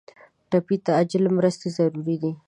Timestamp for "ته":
0.83-0.91